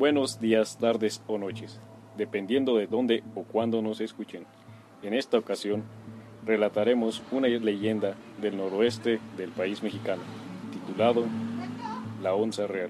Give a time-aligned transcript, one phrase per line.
[0.00, 1.78] Buenos días, tardes o noches,
[2.16, 4.46] dependiendo de dónde o cuándo nos escuchen.
[5.02, 5.84] En esta ocasión
[6.46, 10.22] relataremos una leyenda del noroeste del país mexicano,
[10.72, 11.26] titulado
[12.22, 12.88] La Onza Real.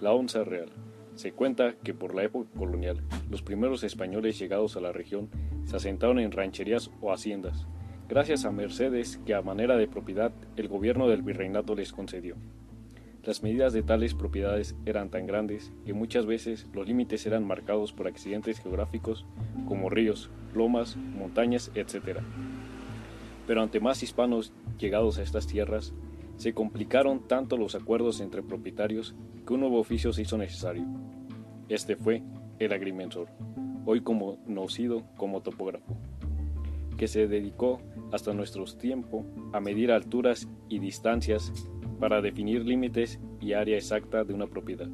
[0.00, 0.68] La Onza Real.
[1.16, 5.28] Se cuenta que por la época colonial, los primeros españoles llegados a la región
[5.64, 7.66] se asentaron en rancherías o haciendas,
[8.08, 12.36] gracias a mercedes que a manera de propiedad el gobierno del virreinato les concedió.
[13.28, 17.92] Las medidas de tales propiedades eran tan grandes que muchas veces los límites eran marcados
[17.92, 19.26] por accidentes geográficos
[19.66, 22.20] como ríos, lomas, montañas, etc.
[23.46, 25.92] Pero ante más hispanos llegados a estas tierras,
[26.38, 29.14] se complicaron tanto los acuerdos entre propietarios
[29.46, 30.86] que un nuevo oficio se hizo necesario.
[31.68, 32.22] Este fue
[32.58, 33.28] el agrimensor,
[33.84, 35.98] hoy conocido como topógrafo,
[36.96, 41.52] que se dedicó hasta nuestros tiempos a medir alturas y distancias
[41.98, 44.88] para definir límites y área exacta de una propiedad.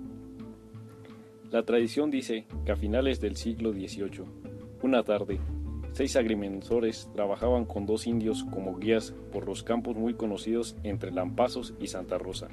[1.50, 4.24] La tradición dice que a finales del siglo XVIII,
[4.82, 5.38] una tarde,
[5.92, 11.74] seis agrimensores trabajaban con dos indios como guías por los campos muy conocidos entre Lampazos
[11.78, 12.48] y Santa Rosa.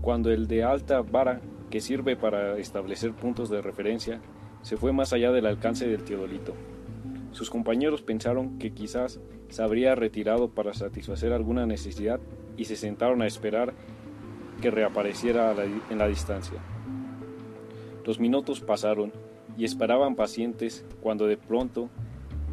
[0.00, 4.20] Cuando el de alta vara, que sirve para establecer puntos de referencia,
[4.62, 6.54] se fue más allá del alcance del teodolito.
[7.32, 12.20] Sus compañeros pensaron que quizás se habría retirado para satisfacer alguna necesidad
[12.56, 13.72] y se sentaron a esperar
[14.60, 15.54] que reapareciera
[15.90, 16.58] en la distancia.
[18.04, 19.12] Los minutos pasaron
[19.58, 21.88] y esperaban pacientes cuando de pronto,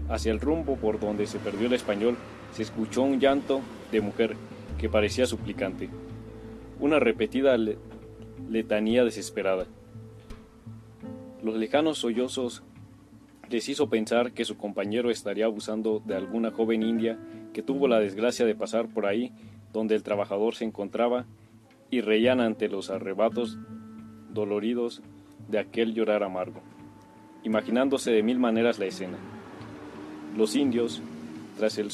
[0.10, 2.18] hacia el rumbo por donde se perdió el español,
[2.52, 4.36] se escuchó un llanto de mujer
[4.78, 5.90] que parecía suplicante,
[6.80, 7.58] una repetida
[8.50, 9.66] letanía desesperada.
[11.42, 12.64] Los lejanos sollozos
[13.50, 17.20] les hizo pensar que su compañero estaría abusando de alguna joven india
[17.54, 19.32] que tuvo la desgracia de pasar por ahí
[19.74, 21.26] donde el trabajador se encontraba
[21.90, 23.58] y reían ante los arrebatos
[24.32, 25.02] doloridos
[25.50, 26.62] de aquel llorar amargo,
[27.44, 29.18] imaginándose de mil maneras la escena.
[30.38, 31.02] Los indios,
[31.58, 31.90] tras el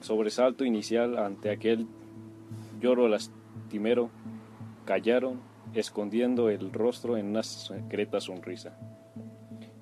[0.00, 1.86] sobresalto inicial ante aquel
[2.80, 4.10] lloro lastimero,
[4.84, 5.40] callaron,
[5.74, 8.78] escondiendo el rostro en una secreta sonrisa.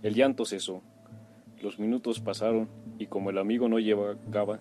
[0.02, 0.82] El llanto cesó,
[1.62, 4.60] los minutos pasaron y como el amigo no llegaba,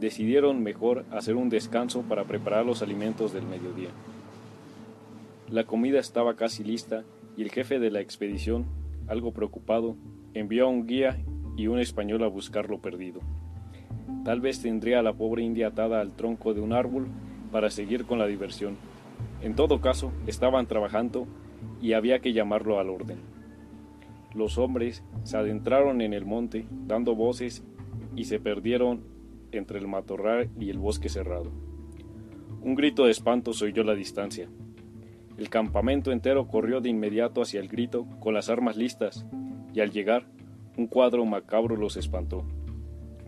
[0.00, 3.90] decidieron mejor hacer un descanso para preparar los alimentos del mediodía.
[5.48, 7.04] La comida estaba casi lista
[7.36, 8.66] y el jefe de la expedición,
[9.08, 9.96] algo preocupado,
[10.32, 11.22] envió a un guía
[11.56, 13.20] y un español a buscar lo perdido.
[14.24, 17.08] Tal vez tendría a la pobre india atada al tronco de un árbol
[17.52, 18.76] para seguir con la diversión.
[19.42, 21.26] En todo caso, estaban trabajando
[21.80, 23.18] y había que llamarlo al orden.
[24.34, 27.64] Los hombres se adentraron en el monte, dando voces,
[28.16, 29.02] y se perdieron
[29.52, 31.50] entre el matorral y el bosque cerrado.
[32.62, 34.48] Un grito de espanto se oyó la distancia.
[35.38, 39.24] El campamento entero corrió de inmediato hacia el grito con las armas listas,
[39.72, 40.26] y al llegar,
[40.76, 42.44] un cuadro macabro los espantó.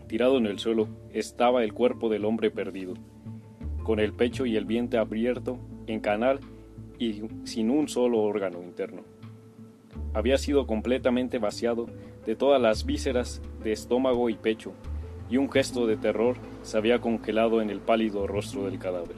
[0.07, 2.93] Tirado en el suelo estaba el cuerpo del hombre perdido,
[3.83, 5.57] con el pecho y el vientre abierto,
[5.87, 6.39] en canal
[6.99, 9.01] y sin un solo órgano interno.
[10.13, 11.87] Había sido completamente vaciado
[12.25, 14.73] de todas las vísceras de estómago y pecho,
[15.33, 19.15] y un gesto de terror se había congelado en el pálido rostro del cadáver.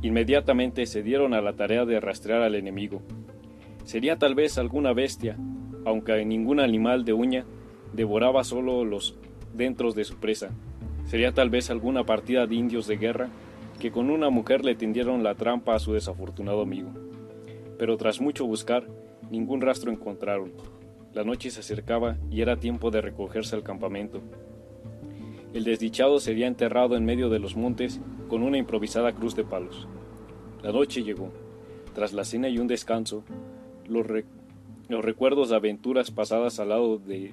[0.00, 3.02] Inmediatamente se dieron a la tarea de rastrear al enemigo.
[3.84, 5.36] Sería tal vez alguna bestia,
[5.84, 7.44] aunque ningún animal de uña
[7.92, 9.18] devoraba solo los
[9.52, 10.48] dentros de su presa.
[11.04, 13.28] Sería tal vez alguna partida de indios de guerra
[13.78, 16.92] que con una mujer le tendieron la trampa a su desafortunado amigo.
[17.78, 18.88] Pero tras mucho buscar,
[19.30, 20.52] ningún rastro encontraron.
[21.14, 24.20] La noche se acercaba y era tiempo de recogerse al campamento.
[25.54, 29.88] El desdichado sería enterrado en medio de los montes con una improvisada cruz de palos.
[30.62, 31.32] La noche llegó.
[31.94, 33.24] Tras la cena y un descanso,
[33.86, 34.06] los,
[34.88, 37.32] recuerdos de aventuras pasadas al lado de,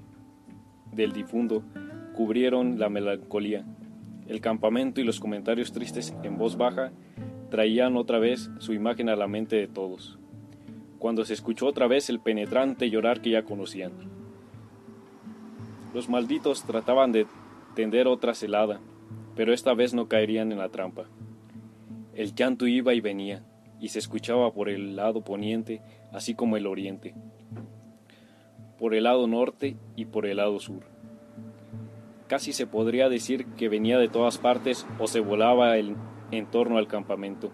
[0.94, 1.64] del difunto
[2.16, 3.66] cubrieron la melancolía.
[4.28, 6.94] El campamento y los comentarios tristes en voz baja
[7.50, 10.18] traían otra vez su imagen a la mente de todos
[11.04, 13.92] cuando se escuchó otra vez el penetrante llorar que ya conocían.
[15.94, 17.28] Los malditos trataban de
[17.76, 18.80] tender otra celada,
[19.36, 21.04] pero esta vez no caerían en la trampa.
[22.16, 23.44] El llanto iba y venía,
[23.82, 25.82] y se escuchaba por el lado poniente,
[26.14, 27.14] así como el oriente,
[28.80, 30.84] por el lado norte y por el lado sur.
[32.28, 36.88] Casi se podría decir que venía de todas partes o se volaba en torno al
[36.88, 37.52] campamento.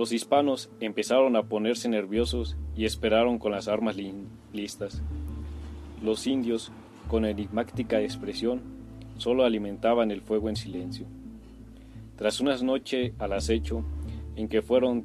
[0.00, 3.98] Los hispanos empezaron a ponerse nerviosos y esperaron con las armas
[4.50, 5.02] listas.
[6.02, 6.72] Los indios,
[7.08, 8.62] con enigmática expresión,
[9.18, 11.04] solo alimentaban el fuego en silencio.
[12.16, 13.84] Tras una noche al acecho,
[14.36, 15.04] en que fueron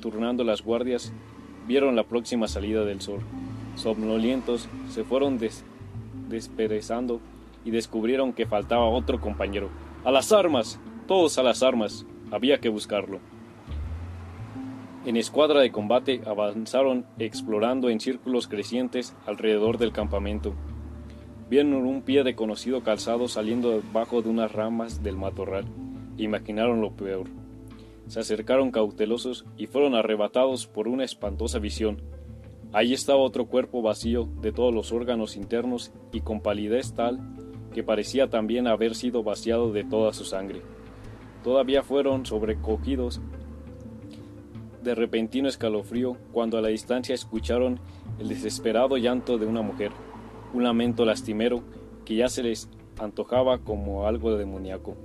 [0.00, 1.12] turnando las guardias,
[1.68, 3.20] vieron la próxima salida del sol.
[3.76, 5.38] Somnolientos se fueron
[6.28, 7.20] desperezando
[7.64, 9.70] y descubrieron que faltaba otro compañero.
[10.02, 10.80] ¡A las armas!
[11.06, 12.04] Todos a las armas.
[12.32, 13.20] Había que buscarlo.
[15.06, 20.54] En escuadra de combate avanzaron explorando en círculos crecientes alrededor del campamento.
[21.48, 25.64] Vieron un pie de conocido calzado saliendo debajo de unas ramas del matorral.
[26.18, 27.28] Imaginaron lo peor.
[28.08, 32.02] Se acercaron cautelosos y fueron arrebatados por una espantosa visión.
[32.72, 37.20] Allí estaba otro cuerpo vacío de todos los órganos internos y con palidez tal
[37.72, 40.60] que parecía también haber sido vaciado de toda su sangre.
[41.44, 43.22] Todavía fueron sobrecogidos
[44.82, 47.80] de repentino escalofrío cuando a la distancia escucharon
[48.18, 49.92] el desesperado llanto de una mujer,
[50.54, 51.62] un lamento lastimero
[52.04, 54.96] que ya se les antojaba como algo demoníaco.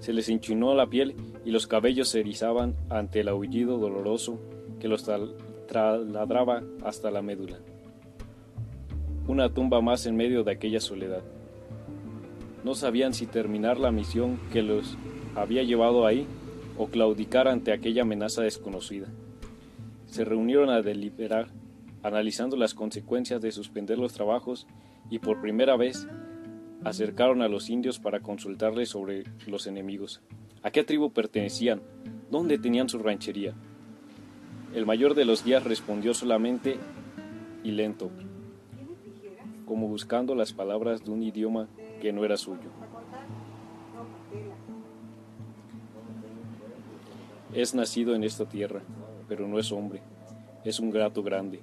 [0.00, 4.38] Se les enchinó la piel y los cabellos se erizaban ante el aullido doloroso
[4.80, 5.04] que los
[5.66, 7.58] trasladraba hasta la médula.
[9.26, 11.22] Una tumba más en medio de aquella soledad.
[12.64, 14.96] No sabían si terminar la misión que los
[15.34, 16.26] había llevado ahí
[16.78, 19.08] o claudicar ante aquella amenaza desconocida.
[20.06, 21.48] Se reunieron a deliberar,
[22.02, 24.66] analizando las consecuencias de suspender los trabajos
[25.10, 26.08] y por primera vez
[26.84, 30.22] acercaron a los indios para consultarles sobre los enemigos.
[30.62, 31.82] ¿A qué tribu pertenecían?
[32.30, 33.54] ¿Dónde tenían su ranchería?
[34.74, 36.78] El mayor de los guías respondió solamente
[37.64, 38.10] y lento,
[39.66, 41.68] como buscando las palabras de un idioma
[42.00, 42.70] que no era suyo.
[47.58, 48.82] Es nacido en esta tierra,
[49.26, 50.00] pero no es hombre.
[50.64, 51.60] Es un gato grande,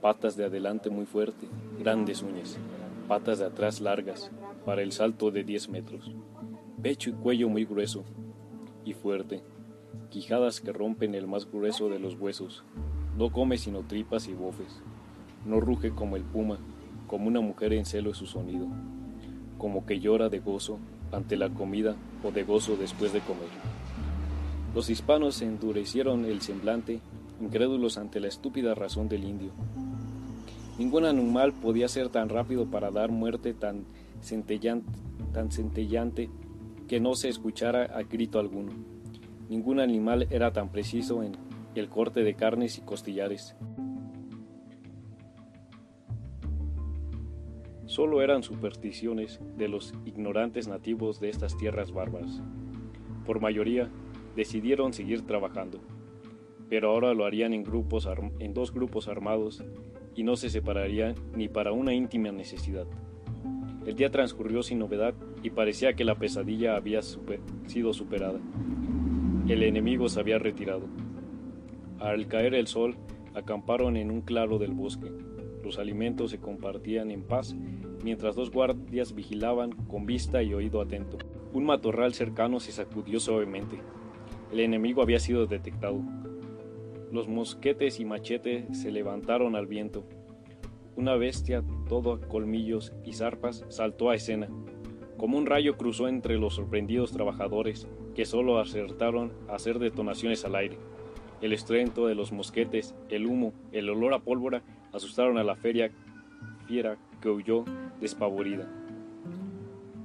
[0.00, 1.46] patas de adelante muy fuerte,
[1.78, 2.56] grandes uñas,
[3.08, 4.30] patas de atrás largas,
[4.64, 6.10] para el salto de 10 metros,
[6.80, 8.04] pecho y cuello muy grueso
[8.86, 9.42] y fuerte,
[10.08, 12.64] quijadas que rompen el más grueso de los huesos.
[13.18, 14.80] No come sino tripas y bofes.
[15.44, 16.56] No ruge como el puma,
[17.06, 18.66] como una mujer en celo su sonido,
[19.58, 20.78] como que llora de gozo
[21.12, 23.77] ante la comida o de gozo después de comer.
[24.78, 27.00] Los hispanos endurecieron el semblante,
[27.40, 29.50] incrédulos ante la estúpida razón del indio.
[30.78, 33.86] Ningún animal podía ser tan rápido para dar muerte tan
[34.20, 34.88] centellante,
[35.32, 36.30] tan centellante
[36.86, 38.70] que no se escuchara a grito alguno.
[39.48, 41.32] Ningún animal era tan preciso en
[41.74, 43.56] el corte de carnes y costillares.
[47.86, 52.40] Solo eran supersticiones de los ignorantes nativos de estas tierras bárbaras.
[53.26, 53.90] Por mayoría,
[54.38, 55.80] decidieron seguir trabajando,
[56.68, 58.08] pero ahora lo harían en, grupos
[58.38, 59.64] en dos grupos armados
[60.14, 62.86] y no se separarían ni para una íntima necesidad.
[63.84, 68.38] El día transcurrió sin novedad y parecía que la pesadilla había sido superada.
[69.48, 70.86] El enemigo se había retirado.
[71.98, 72.94] Al caer el sol,
[73.34, 75.10] acamparon en un claro del bosque.
[75.64, 77.56] Los alimentos se compartían en paz,
[78.04, 81.18] mientras dos guardias vigilaban con vista y oído atento.
[81.52, 83.78] Un matorral cercano se sacudió suavemente.
[84.52, 86.00] El enemigo había sido detectado.
[87.12, 90.04] Los mosquetes y machetes se levantaron al viento.
[90.96, 94.48] Una bestia, todo colmillos y zarpas, saltó a escena.
[95.18, 100.56] Como un rayo cruzó entre los sorprendidos trabajadores, que solo acertaron a hacer detonaciones al
[100.56, 100.78] aire.
[101.40, 104.62] El estruendo de los mosquetes, el humo, el olor a pólvora
[104.92, 105.90] asustaron a la feria
[106.66, 107.64] fiera que huyó
[108.00, 108.68] despavorida.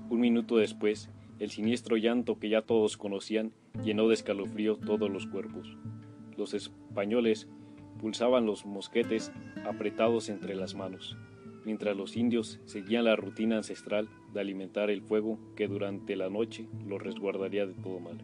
[0.10, 1.10] Un minuto después,
[1.40, 3.52] el siniestro llanto que ya todos conocían
[3.82, 5.78] llenó de escalofrío todos los cuerpos.
[6.38, 7.48] Los españoles
[8.00, 9.32] pulsaban los mosquetes
[9.66, 11.18] apretados entre las manos,
[11.66, 16.68] mientras los indios seguían la rutina ancestral de alimentar el fuego que durante la noche
[16.86, 18.18] los resguardaría de todo mal.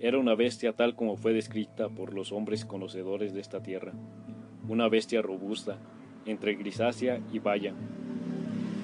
[0.00, 3.92] Era una bestia tal como fue descrita por los hombres conocedores de esta tierra,
[4.68, 5.78] una bestia robusta,
[6.26, 7.74] entre grisácea y valla,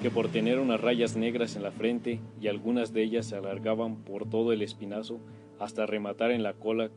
[0.05, 3.95] que por tener unas rayas negras en la frente y algunas de ellas se alargaban
[3.95, 5.19] por todo el espinazo
[5.57, 6.91] hasta rematar en la cola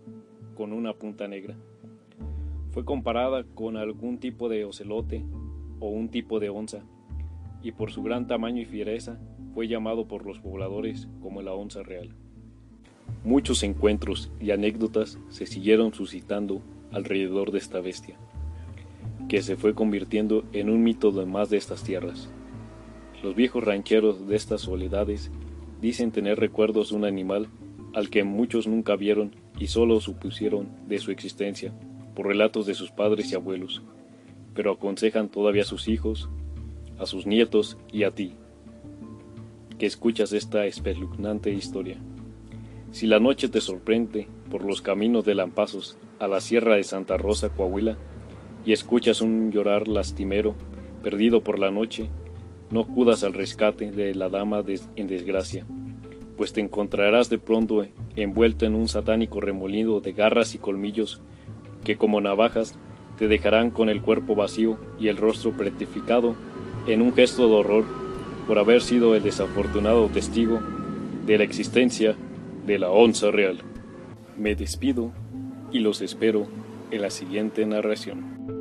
[0.55, 1.57] con una punta negra.
[2.71, 5.25] Fue comparada con algún tipo de ocelote
[5.81, 6.83] o un tipo de onza,
[7.63, 9.19] y por su gran tamaño y fiereza
[9.55, 12.11] fue llamado por los pobladores como la onza real.
[13.25, 16.61] Muchos encuentros y anécdotas se siguieron suscitando
[16.93, 18.19] alrededor de esta bestia,
[19.31, 22.29] que se fue convirtiendo en un mito de más de estas tierras.
[23.23, 25.31] Los viejos rancheros de estas soledades
[25.81, 27.49] dicen tener recuerdos de un animal
[27.95, 31.73] al que muchos nunca vieron y solo supusieron de su existencia
[32.15, 33.83] por relatos de sus padres y abuelos,
[34.55, 36.29] pero aconsejan todavía a sus hijos,
[36.99, 38.35] a sus nietos y a ti,
[39.79, 41.99] que escuchas esta espeluznante historia.
[42.93, 47.17] Si la noche te sorprende por los caminos de Lampazos a la sierra de Santa
[47.17, 47.99] Rosa, Coahuila,
[48.65, 50.55] y escuchas un llorar lastimero,
[51.03, 52.11] perdido por la noche,
[52.71, 54.63] no acudas al rescate de la dama
[54.97, 55.67] en desgracia,
[56.37, 57.85] pues te encontrarás de pronto
[58.17, 61.21] envuelto en un satánico remolino de garras y colmillos
[61.85, 62.79] que como navajas
[63.19, 66.37] te dejarán con el cuerpo vacío y el rostro pretificado
[66.87, 67.85] en un gesto de horror
[68.47, 70.61] por haber sido el desafortunado testigo
[71.27, 72.17] de la existencia
[72.67, 73.59] de la onza real.
[74.37, 75.13] Me despido
[75.73, 76.47] y los espero
[76.91, 78.58] en la siguiente narración.